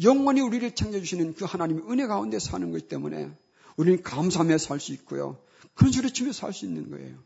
영원히 0.00 0.40
우리를 0.40 0.76
챙겨주시는 0.76 1.34
그 1.34 1.44
하나님의 1.44 1.90
은혜 1.90 2.06
가운데 2.06 2.38
사는 2.38 2.70
것이기 2.70 2.86
때문에 2.88 3.36
우리는 3.76 4.00
감사하며 4.00 4.58
살 4.58 4.78
수 4.78 4.92
있고요. 4.92 5.42
그런 5.74 5.90
소리 5.90 6.12
치며 6.12 6.32
살 6.32 6.52
수 6.52 6.66
있는 6.66 6.88
거예요. 6.88 7.18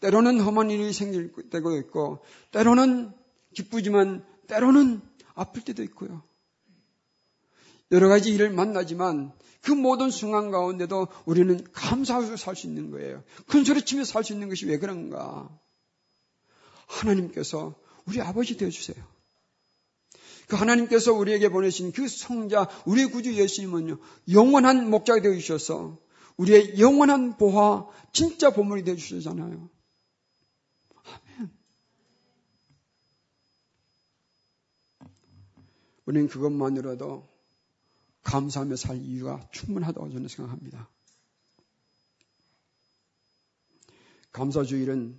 때로는 0.00 0.40
험한 0.40 0.70
일이 0.70 0.92
생길 0.92 1.32
때도 1.48 1.78
있고, 1.78 2.22
때로는 2.50 3.12
기쁘지만, 3.54 4.22
때로는 4.46 5.00
아플 5.34 5.62
때도 5.62 5.82
있고요. 5.84 6.22
여러 7.92 8.08
가지 8.08 8.30
일을 8.34 8.50
만나지만, 8.50 9.32
그 9.62 9.70
모든 9.72 10.10
순간 10.10 10.50
가운데도 10.50 11.08
우리는 11.24 11.64
감사하고 11.72 12.36
살 12.36 12.56
수 12.56 12.66
있는 12.66 12.90
거예요. 12.90 13.24
큰 13.46 13.64
소리 13.64 13.82
치며 13.82 14.04
살 14.04 14.22
수 14.22 14.34
있는 14.34 14.50
것이 14.50 14.66
왜 14.66 14.76
그런가? 14.78 15.48
하나님께서 16.88 17.74
우리 18.04 18.20
아버지 18.20 18.58
되어주세요. 18.58 19.11
그 20.52 20.56
하나님께서 20.56 21.14
우리에게 21.14 21.48
보내신 21.48 21.92
그 21.92 22.06
성자, 22.06 22.68
우리의 22.84 23.06
구주 23.10 23.32
예수님은요, 23.36 23.98
영원한 24.32 24.90
목자가 24.90 25.22
되어 25.22 25.32
주셔서 25.32 25.98
우리의 26.36 26.78
영원한 26.78 27.38
보화, 27.38 27.88
진짜 28.12 28.50
보물이 28.50 28.84
되어주셨잖아요. 28.84 29.70
아멘. 31.06 31.50
우리는 36.04 36.28
그것만으로도 36.28 37.26
감사하며 38.22 38.76
살 38.76 38.98
이유가 38.98 39.48
충분하다고 39.52 40.10
저는 40.10 40.28
생각합니다. 40.28 40.90
감사주일은 44.32 45.18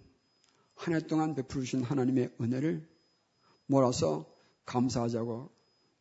한 0.75 0.93
해 0.93 0.99
동안 1.07 1.33
베풀으신 1.33 1.81
하나님의 1.83 2.35
은혜를 2.39 2.87
몰아서 3.65 4.31
감사하자고 4.65 5.49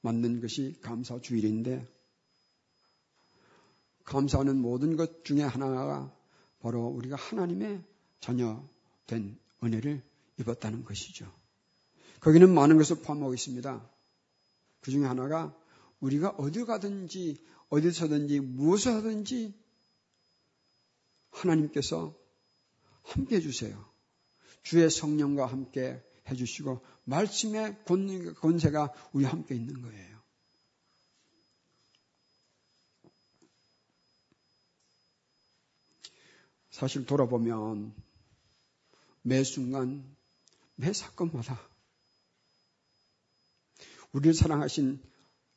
만든 0.00 0.40
것이 0.40 0.78
감사 0.82 1.20
주일인데 1.20 1.86
감사하는 4.04 4.60
모든 4.60 4.96
것 4.96 5.24
중에 5.24 5.42
하나가 5.42 6.12
바로 6.60 6.86
우리가 6.86 7.16
하나님의 7.16 7.82
자녀 8.20 8.62
된 9.06 9.38
은혜를 9.62 10.02
입었다는 10.38 10.84
것이죠. 10.84 11.30
거기는 12.20 12.52
많은 12.52 12.76
것을 12.78 12.96
포함하고 13.02 13.34
있습니다. 13.34 13.90
그 14.80 14.90
중에 14.90 15.04
하나가 15.04 15.56
우리가 16.00 16.30
어디 16.30 16.64
가든지 16.64 17.44
어디서든지 17.68 18.40
무엇을 18.40 18.92
하든지 18.94 19.54
하나님께서 21.30 22.14
함께 23.02 23.36
해주세요. 23.36 23.84
주의 24.62 24.88
성령과 24.90 25.46
함께 25.46 26.02
해주시고 26.28 26.84
말씀의 27.04 27.84
권세가 27.84 28.92
우리 29.12 29.24
함께 29.24 29.54
있는 29.54 29.82
거예요. 29.82 30.22
사실 36.70 37.04
돌아보면 37.04 37.94
매 39.22 39.44
순간, 39.44 40.16
매 40.74 40.92
사건마다 40.92 41.60
우리를 44.12 44.34
사랑하신 44.34 45.02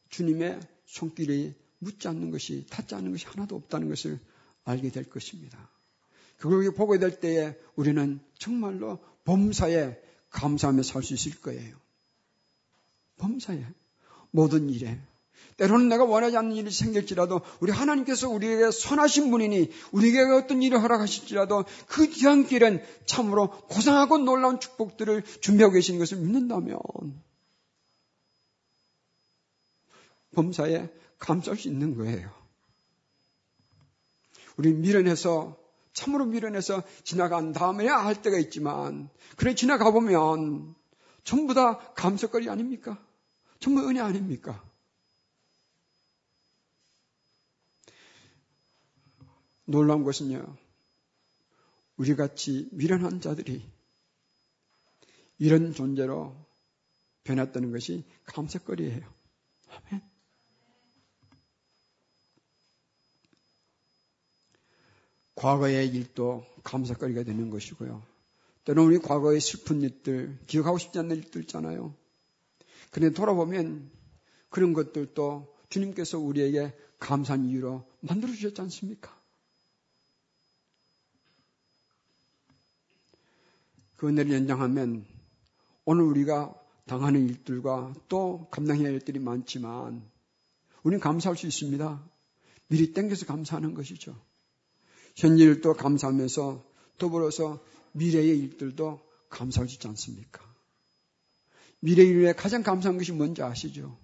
주님의 0.10 0.60
손길이 0.86 1.56
묻지 1.80 2.08
않는 2.08 2.32
것이, 2.32 2.66
닿지 2.68 2.96
않는 2.96 3.12
것이 3.12 3.26
하나도 3.26 3.56
없다는 3.56 3.90
것을 3.90 4.20
알게 4.64 4.90
될 4.92 5.10
것입니다. 5.10 5.70
그걸 6.38 6.74
보게 6.74 7.00
될 7.00 7.20
때에 7.20 7.58
우리는 7.76 8.20
정말로 8.38 9.00
범사에 9.24 10.05
감사하며 10.36 10.84
살 10.84 11.02
수 11.02 11.13
있을 11.13 11.39
거예요. 11.41 11.76
범사에. 13.17 13.65
모든 14.32 14.69
일에. 14.69 15.00
때로는 15.58 15.88
내가 15.88 16.04
원하지 16.04 16.36
않는 16.36 16.56
일이 16.58 16.69
생길지라도 16.69 17.41
우리 17.62 17.71
하나님께서 17.71 18.28
우리에게 18.30 18.71
선하신 18.71 19.32
분이니 19.32 19.71
우리에게 19.93 20.19
어떤 20.34 20.62
일을 20.62 20.82
허락하실지라도 20.82 21.63
그 21.88 22.10
뒤안길은 22.10 22.84
참으로 23.06 23.50
고상하고 23.67 24.17
놀라운 24.17 24.60
축복들을 24.60 25.24
준비하고 25.39 25.74
계시는 25.74 26.00
것을 26.00 26.17
믿는다면 26.17 26.78
범사에 30.34 30.89
감쌀 31.17 31.56
수 31.56 31.69
있는 31.69 31.95
거예요. 31.95 32.30
우리 34.58 34.74
미련해서 34.74 35.58
참으로 35.96 36.26
미련해서 36.26 36.84
지나간 37.04 37.54
다음에야 37.54 37.98
할 37.98 38.22
때가 38.22 38.38
있지만 38.38 39.10
그래 39.38 39.56
지나가 39.56 39.90
보면 39.92 40.76
전부 41.24 41.54
다 41.56 41.80
감석거리 41.94 42.50
아닙니까? 42.50 43.04
전부 43.60 43.88
은혜 43.90 44.02
아닙니까? 44.02 44.64
놀라운 49.64 50.04
것은요. 50.04 50.56
우리 51.96 52.16
같이 52.16 52.68
미련한 52.74 53.22
자들이 53.22 53.66
이런 55.38 55.74
존재로 55.74 56.36
변했다는 57.24 57.72
것이 57.72 58.06
감사거리예요. 58.26 59.02
아멘. 59.70 60.14
과거의 65.36 65.89
일도 65.89 66.45
감사거리가 66.63 67.24
되는 67.24 67.50
것이고요. 67.50 68.02
때로는 68.63 68.89
우리 68.89 69.00
과거의 69.00 69.39
슬픈 69.41 69.82
일들, 69.82 70.39
기억하고 70.48 70.78
싶지 70.78 70.98
않는 71.00 71.17
일들 71.17 71.41
있잖아요. 71.41 71.93
그런데 72.91 73.13
돌아보면 73.13 73.91
그런 74.50 74.74
것들도 74.74 75.54
주님께서 75.69 76.17
우리에게 76.17 76.74
감사한 77.00 77.45
이유로 77.45 77.86
만들어 78.00 78.32
주셨지 78.32 78.62
않습니까? 78.62 79.15
그 83.98 84.08
은혜를 84.08 84.32
연장하면 84.32 85.06
오늘 85.86 86.04
우리가 86.04 86.54
당하는 86.86 87.28
일들과 87.28 87.93
또 88.08 88.48
감당해야 88.52 88.88
할 88.88 88.93
일들이 88.93 89.19
많지만 89.19 90.04
우리는 90.84 91.00
감사할 91.00 91.38
수 91.38 91.48
있습니다. 91.48 92.04
미리 92.67 92.93
땡겨서 92.93 93.26
감사하는 93.26 93.74
것이죠. 93.74 94.15
현재 95.15 95.43
일도 95.45 95.73
감사하면서 95.73 96.63
더불어서 96.97 97.63
미래의 97.93 98.38
일들도 98.39 98.99
감사할 99.30 99.67
수 99.67 99.75
있지 99.75 99.88
않습니까? 99.88 100.43
미래의 101.80 102.10
일에 102.10 102.34
가장 102.34 102.63
감사한 102.63 102.97
것이 102.97 103.12
뭔지 103.12 103.41
아시죠? 103.41 103.97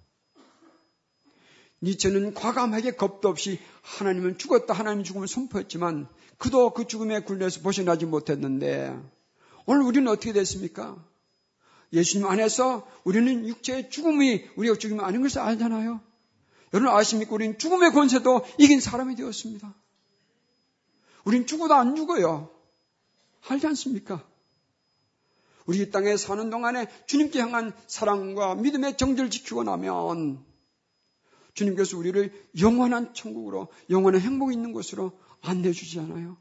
니체는 1.82 2.34
과감하게 2.34 2.92
겁도 2.92 3.28
없이 3.28 3.58
하나님은 3.82 4.38
죽었다 4.38 4.72
하나님 4.72 5.04
죽음을 5.04 5.26
선포했지만 5.26 6.08
그도 6.38 6.72
그 6.72 6.86
죽음에 6.86 7.20
굴려서 7.20 7.60
벗어나지 7.62 8.06
못했는데 8.06 8.96
오늘 9.66 9.82
우리는 9.82 10.08
어떻게 10.08 10.32
됐습니까? 10.32 11.04
예수님 11.92 12.26
안에서 12.26 12.88
우리는 13.04 13.46
육체의 13.48 13.90
죽음이 13.90 14.44
우리가 14.56 14.76
죽음이 14.76 15.00
아닌 15.02 15.22
것을 15.22 15.40
알잖아요. 15.40 16.00
여러분 16.72 16.94
아십니까? 16.94 17.34
우리는 17.34 17.58
죽음의 17.58 17.92
권세도 17.92 18.46
이긴 18.58 18.80
사람이 18.80 19.16
되었습니다. 19.16 19.74
우린 21.24 21.46
죽어도 21.46 21.74
안 21.74 21.96
죽어요. 21.96 22.50
알지 23.48 23.66
않습니까? 23.68 24.24
우리 25.66 25.80
이 25.80 25.90
땅에 25.90 26.16
사는 26.16 26.50
동안에 26.50 26.86
주님께 27.06 27.40
향한 27.40 27.72
사랑과 27.86 28.54
믿음의 28.54 28.96
정절을 28.96 29.30
지키고 29.30 29.62
나면 29.62 30.44
주님께서 31.54 31.96
우리를 31.96 32.32
영원한 32.60 33.14
천국으로 33.14 33.68
영원한 33.90 34.20
행복이 34.20 34.54
있는 34.54 34.72
곳으로 34.72 35.12
안내해 35.40 35.72
주지 35.72 36.00
않아요? 36.00 36.36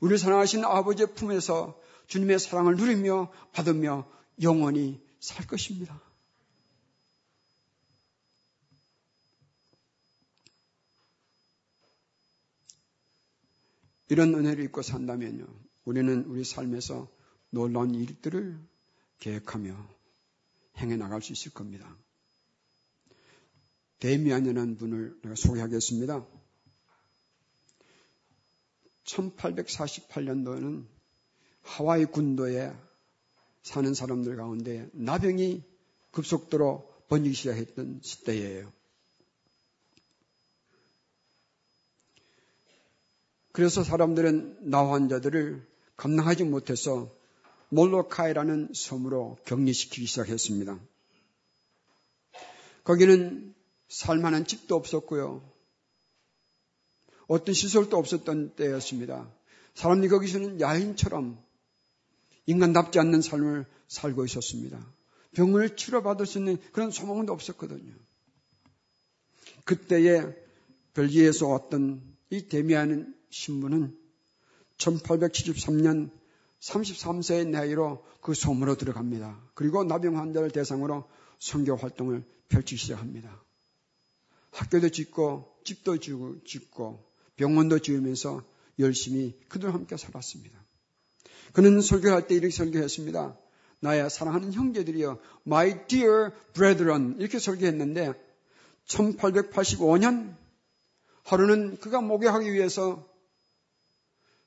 우리를 0.00 0.18
사랑하신 0.18 0.64
아버지의 0.64 1.14
품에서 1.14 1.80
주님의 2.06 2.38
사랑을 2.38 2.76
누리며 2.76 3.32
받으며 3.52 4.06
영원히 4.42 5.00
살 5.18 5.46
것입니다. 5.46 6.00
이런 14.08 14.34
은혜를 14.34 14.64
입고 14.64 14.82
산다면요. 14.82 15.46
우리는 15.84 16.24
우리 16.24 16.44
삶에서 16.44 17.10
놀라운 17.50 17.94
일들을 17.94 18.58
계획하며 19.18 19.76
행해 20.78 20.96
나갈 20.96 21.22
수 21.22 21.32
있을 21.32 21.52
겁니다. 21.52 21.96
데미안이라는 24.00 24.76
분을 24.76 25.18
내가 25.22 25.34
소개하겠습니다. 25.34 26.26
1848년도에는 29.04 30.86
하와이 31.62 32.04
군도에 32.04 32.74
사는 33.62 33.94
사람들 33.94 34.36
가운데 34.36 34.90
나병이 34.92 35.62
급속도로 36.10 36.92
번지기 37.08 37.34
시작했던 37.34 38.00
시대예요. 38.02 38.70
그래서 43.54 43.84
사람들은 43.84 44.68
나 44.68 44.80
환 44.90 45.08
자들을 45.08 45.64
감당하지 45.96 46.42
못해서 46.42 47.08
몰로카이라는 47.68 48.72
섬으로 48.74 49.38
격리시키기 49.44 50.06
시작했습니다. 50.06 50.76
거기는 52.82 53.54
살만한 53.88 54.44
집도 54.44 54.74
없었고요. 54.74 55.48
어떤 57.28 57.54
시설도 57.54 57.96
없었던 57.96 58.56
때였습니다. 58.56 59.32
사람들이 59.74 60.10
거기서는 60.10 60.60
야인처럼 60.60 61.40
인간답지 62.46 62.98
않는 62.98 63.22
삶을 63.22 63.66
살고 63.86 64.24
있었습니다. 64.24 64.84
병을 65.36 65.76
치료받을 65.76 66.26
수 66.26 66.38
있는 66.38 66.58
그런 66.72 66.90
소망도 66.90 67.32
없었거든요. 67.32 67.94
그때에 69.64 70.22
벨기에에서 70.94 71.46
왔던 71.46 72.02
이 72.30 72.48
데미안 72.48 73.14
신부는 73.34 73.98
1873년 74.78 76.10
33세의 76.60 77.48
나이로 77.48 78.04
그 78.20 78.32
소문으로 78.32 78.76
들어갑니다. 78.76 79.50
그리고 79.54 79.82
나병 79.82 80.18
환자를 80.18 80.50
대상으로 80.50 81.04
선교 81.40 81.74
활동을 81.74 82.24
펼치기 82.48 82.80
시작합니다. 82.80 83.42
학교도 84.52 84.88
짓고 84.90 85.52
집도 85.64 85.98
짓고 85.98 87.04
병원도 87.36 87.80
지으면서 87.80 88.44
열심히 88.78 89.36
그들과 89.48 89.74
함께 89.74 89.96
살았습니다. 89.96 90.64
그는 91.52 91.80
설교할 91.80 92.28
때 92.28 92.36
이렇게 92.36 92.50
설교했습니다. 92.50 93.36
나의 93.80 94.08
사랑하는 94.10 94.52
형제들이여, 94.52 95.18
my 95.46 95.86
dear 95.88 96.30
brethren 96.52 97.16
이렇게 97.18 97.40
설교했는데 97.40 98.14
1885년 98.86 100.36
하루는 101.24 101.78
그가 101.78 102.00
목욕하기 102.00 102.52
위해서 102.52 103.04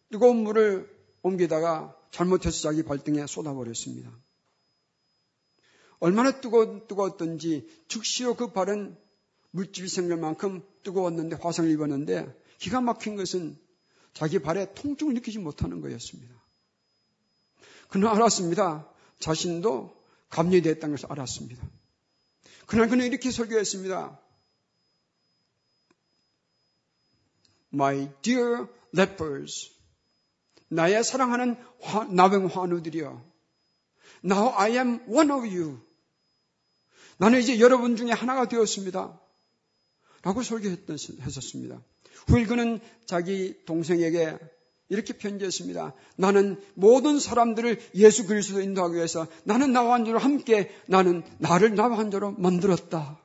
뜨거운 0.10 0.38
물을 0.44 0.90
옮기다가 1.22 1.96
잘못해서 2.12 2.62
자기 2.62 2.84
발등에 2.84 3.28
쏟아버렸습니다. 3.28 4.12
얼마나 6.00 6.40
뜨거, 6.40 6.86
뜨거웠던지 6.88 7.68
즉시로 7.88 8.36
그 8.36 8.52
발은 8.52 8.98
물집이 9.52 9.88
생길 9.88 10.18
만큼 10.18 10.62
뜨거웠는데 10.84 11.38
화상을 11.38 11.70
입었는데 11.72 12.34
기가 12.60 12.82
막힌 12.82 13.16
것은 13.16 13.58
자기 14.14 14.40
발에 14.40 14.74
통증을 14.74 15.14
느끼지 15.16 15.40
못하는 15.40 15.82
거였습니다. 15.82 16.36
그는 17.90 18.08
알았습니다. 18.08 18.92
자신도 19.20 19.96
감리됐다는 20.30 20.96
것을 20.96 21.12
알았습니다. 21.12 21.68
그날 22.66 22.90
그는 22.90 23.06
이렇게 23.06 23.32
설교했습니다. 23.32 24.20
My 27.74 28.10
dear 28.22 28.68
lepers, 28.96 29.77
나의 30.70 31.04
사랑하는 31.04 31.56
나병 32.10 32.48
환우들이여, 32.48 33.24
Now 34.24 34.54
I 34.56 34.72
am 34.72 35.00
one 35.08 35.32
of 35.32 35.46
you. 35.46 35.80
나는 37.18 37.40
이제 37.40 37.60
여러분 37.60 37.96
중에 37.96 38.12
하나가 38.12 38.48
되었습니다. 38.48 39.20
라고 40.24 40.44
설교했었습니다. 40.44 41.82
후일 42.28 42.48
그는 42.48 42.80
자기 43.06 43.56
동생에게 43.66 44.38
이렇게 44.90 45.14
편지했습니다. 45.14 45.94
나는 46.16 46.62
모든 46.74 47.20
사람들을 47.20 47.80
예수 47.96 48.26
그리스도 48.26 48.62
인도하기 48.62 48.96
위해서 48.96 49.28
나는 49.44 49.74
나와 49.74 49.96
한 49.96 50.06
자로 50.06 50.18
함께 50.18 50.72
나는 50.88 51.24
나를 51.40 51.76
나와 51.76 51.98
한 51.98 52.12
자로 52.12 52.32
만들었다. 52.32 53.20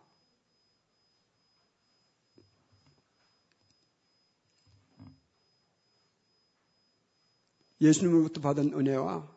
예수님으로부터 7.82 8.40
받은 8.40 8.72
은혜와 8.72 9.28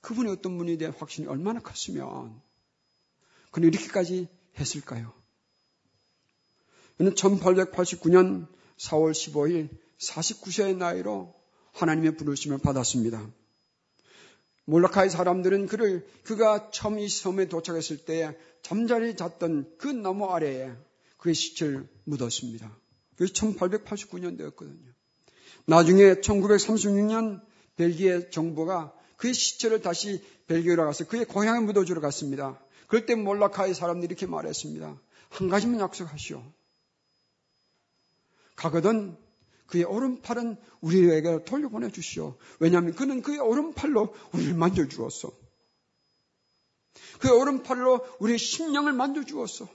그분이 0.00 0.30
어떤 0.30 0.56
분에 0.58 0.76
대한 0.76 0.94
확신이 0.96 1.26
얼마나 1.28 1.60
컸으면 1.60 2.40
그는 3.50 3.68
이렇게까지 3.68 4.28
했을까요? 4.58 5.12
그는 6.96 7.12
1889년 7.14 8.48
4월 8.78 9.12
15일 9.12 9.68
49세의 9.98 10.76
나이로 10.76 11.34
하나님의 11.72 12.16
부르심을 12.16 12.58
받았습니다. 12.58 13.30
몰라카의 14.64 15.10
사람들은 15.10 15.66
그를 15.66 16.06
그가 16.24 16.70
처음 16.70 16.98
이 16.98 17.08
섬에 17.08 17.48
도착했을 17.48 17.98
때 17.98 18.36
잠자리 18.62 19.14
잤던 19.14 19.76
그 19.78 19.86
나무 19.86 20.26
아래에 20.26 20.72
그의 21.18 21.34
시체를 21.34 21.88
묻었습니다. 22.04 22.76
그게 23.16 23.32
1889년대였거든요. 23.32 24.92
나중에 25.66 26.14
1936년 26.14 27.40
벨기에 27.76 28.30
정부가 28.30 28.92
그의 29.16 29.34
시체를 29.34 29.80
다시 29.80 30.22
벨기에로 30.46 30.84
가서 30.84 31.06
그의 31.06 31.24
고향에 31.24 31.60
묻어주러 31.60 32.00
갔습니다. 32.00 32.60
그럴 32.86 33.06
때 33.06 33.14
몰라카의 33.14 33.74
사람들이 33.74 34.12
이렇게 34.12 34.26
말했습니다. 34.26 35.00
한 35.30 35.48
가지만 35.48 35.80
약속하시오. 35.80 36.42
가거든 38.54 39.16
그의 39.66 39.84
오른팔은 39.84 40.56
우리에게 40.80 41.44
돌려보내 41.44 41.90
주시오. 41.90 42.36
왜냐하면 42.60 42.94
그는 42.94 43.22
그의 43.22 43.38
오른팔로 43.38 44.14
우리를 44.32 44.54
만져 44.54 44.88
주었어. 44.88 45.32
그 47.20 47.30
오른팔로 47.36 48.06
우리의 48.20 48.38
심령을 48.38 48.92
만져 48.92 49.24
주었어. 49.24 49.68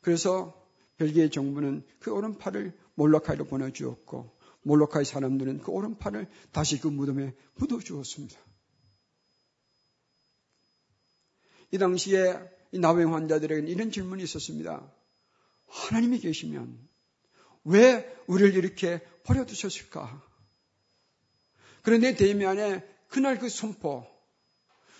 그래서 0.00 0.54
벨기에 0.96 1.28
정부는 1.28 1.84
그 2.00 2.10
오른팔을 2.10 2.76
몰로카이로 2.94 3.44
보내주었고 3.44 4.37
몰로카이 4.62 5.04
사람들은 5.04 5.62
그 5.62 5.70
오른팔을 5.70 6.28
다시 6.52 6.80
그 6.80 6.88
무덤에 6.88 7.34
묻어 7.54 7.78
주었습니다. 7.78 8.38
이 11.70 11.78
당시에 11.78 12.38
이 12.72 12.78
나병 12.78 13.14
환자들에게는 13.14 13.68
이런 13.68 13.90
질문이 13.90 14.22
있었습니다. 14.24 14.92
하나님이 15.66 16.18
계시면 16.20 16.88
왜 17.64 18.16
우리를 18.26 18.54
이렇게 18.54 19.00
버려두셨을까? 19.24 20.22
그런데 21.82 22.14
데미안에 22.14 22.86
그날 23.08 23.38
그 23.38 23.48
선포, 23.48 24.06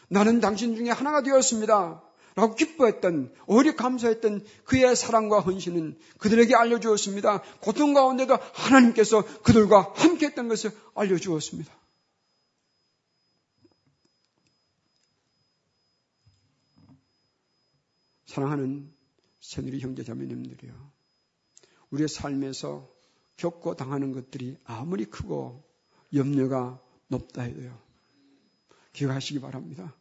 나는 0.08 0.40
당신 0.40 0.76
중에 0.76 0.90
하나가 0.90 1.22
되었습니다. 1.22 2.02
라고 2.38 2.54
기뻐했던, 2.54 3.34
오히려 3.48 3.74
감사했던 3.74 4.44
그의 4.62 4.94
사랑과 4.94 5.40
헌신은 5.40 5.98
그들에게 6.18 6.54
알려주었습니다. 6.54 7.42
고통 7.60 7.94
가운데도 7.94 8.38
하나님께서 8.54 9.24
그들과 9.42 9.92
함께 9.96 10.26
했던 10.26 10.46
것을 10.46 10.70
알려주었습니다. 10.94 11.76
사랑하는 18.26 18.94
새누리 19.40 19.80
형제 19.80 20.04
자매님들이요. 20.04 20.92
우리의 21.90 22.06
삶에서 22.06 22.88
겪고 23.36 23.74
당하는 23.74 24.12
것들이 24.12 24.58
아무리 24.62 25.06
크고 25.06 25.64
염려가 26.14 26.80
높다 27.08 27.42
해도요. 27.42 27.76
기억하시기 28.92 29.40
바랍니다. 29.40 29.97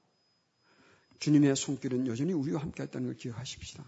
주님의 1.19 1.56
손길은 1.56 2.08
여전히 2.08 2.34
우리와 2.34 2.62
함께 2.62 2.84
했다는 2.84 3.08
걸 3.08 3.17
기억하십시다. 3.17 3.84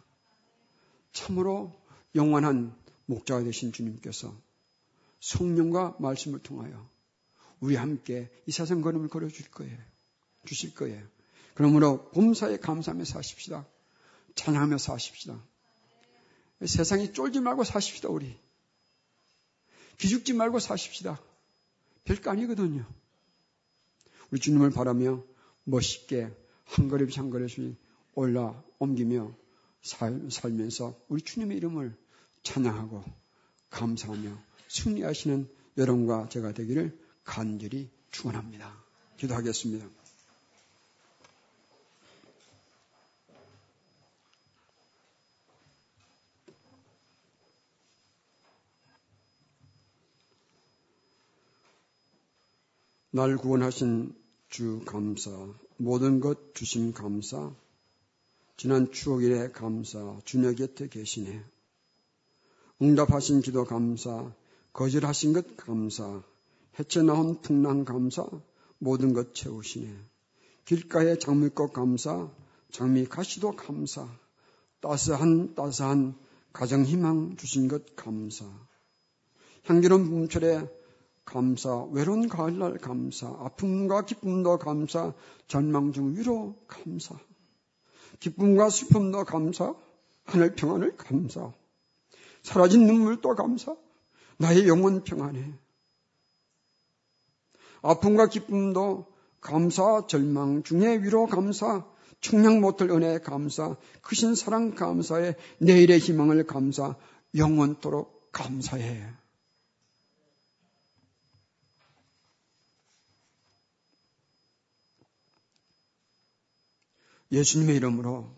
참으로 1.13 1.79
영원한 2.15 2.75
목자가 3.05 3.43
되신 3.43 3.71
주님께서 3.71 4.35
성령과 5.19 5.97
말씀을 5.99 6.39
통하여 6.39 6.89
우리 7.59 7.75
함께 7.75 8.29
이 8.45 8.51
세상 8.51 8.81
걸음을 8.81 9.09
걸어 9.09 9.27
줄 9.27 9.49
거예요. 9.51 9.77
주실 10.45 10.73
거예요. 10.75 11.05
그러므로 11.53 12.09
봄사에 12.11 12.57
감사하며 12.57 13.03
사십시다. 13.03 13.67
찬양하며 14.35 14.77
사십시다. 14.77 15.43
세상에 16.65 17.11
쫄지 17.11 17.39
말고 17.41 17.63
사십시다, 17.63 18.09
우리. 18.09 18.37
기죽지 19.97 20.33
말고 20.33 20.59
사십시다. 20.59 21.21
별거 22.05 22.31
아니거든요. 22.31 22.85
우리 24.31 24.39
주님을 24.39 24.71
바라며 24.71 25.23
멋있게 25.65 26.31
한 26.69 26.87
걸음씩 26.87 27.17
한 27.17 27.29
걸음씩 27.31 27.75
올라 28.13 28.63
옮기며 28.77 29.33
살, 29.81 30.29
살면서 30.29 30.95
우리 31.07 31.21
주님의 31.21 31.57
이름을 31.57 31.97
찬양하고 32.43 33.03
감사하며 33.71 34.37
승리하시는 34.67 35.49
여러분과 35.77 36.29
제가 36.29 36.53
되기를 36.53 36.97
간절히 37.23 37.89
축원합니다. 38.11 38.75
기도하겠습니다. 39.17 39.87
날 53.11 53.37
구원하신 53.37 54.15
주 54.49 54.81
감사, 54.85 55.31
모든 55.81 56.19
것 56.19 56.53
주심 56.53 56.91
감사, 56.91 57.55
지난 58.57 58.91
추억 58.91 59.23
일에 59.23 59.49
감사, 59.51 60.19
주녀 60.25 60.51
곁에 60.51 60.89
계시네. 60.89 61.41
응답하신 62.81 63.39
기도 63.39 63.63
감사, 63.63 64.29
거절하신 64.73 65.31
것 65.31 65.55
감사, 65.55 66.21
해쳐 66.77 67.01
나온 67.01 67.41
풍랑 67.41 67.85
감사, 67.85 68.27
모든 68.77 69.13
것 69.13 69.33
채우시네. 69.33 69.95
길가에 70.65 71.17
장미꽃 71.17 71.71
감사, 71.71 72.29
장미 72.71 73.05
가시도 73.05 73.55
감사, 73.55 74.05
따스한 74.81 75.55
따스한 75.55 76.19
가정 76.51 76.83
희망 76.83 77.37
주신 77.37 77.69
것 77.69 77.95
감사. 77.95 78.43
향기로운 79.63 80.09
봄철에 80.09 80.78
감사, 81.29 81.83
외로운 81.91 82.27
가을날 82.27 82.79
감사, 82.79 83.27
아픔과 83.27 84.05
기쁨도 84.05 84.57
감사, 84.57 85.13
전망 85.47 85.91
중 85.91 86.15
위로 86.15 86.55
감사, 86.67 87.15
기쁨과 88.19 88.71
슬픔도 88.71 89.25
감사, 89.25 89.75
하늘 90.25 90.55
평안을 90.55 90.97
감사, 90.97 91.53
사라진 92.41 92.87
눈물도 92.87 93.35
감사, 93.35 93.75
나의 94.37 94.67
영혼 94.67 95.03
평안해. 95.03 95.53
아픔과 97.83 98.27
기쁨도 98.29 99.05
감사, 99.39 100.07
절망 100.07 100.63
중에 100.63 100.97
위로 101.03 101.27
감사, 101.27 101.85
청량 102.21 102.59
못할 102.59 102.89
은혜 102.89 103.19
감사, 103.19 103.75
크신 104.01 104.33
사랑 104.33 104.73
감사해, 104.73 105.35
내일의 105.59 105.99
희망을 105.99 106.47
감사, 106.47 106.95
영원토록 107.35 108.31
감사해. 108.31 109.28
예수님의 117.31 117.75
이름으로 117.77 118.35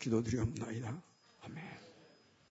기도드리옵나이다. 0.00 1.02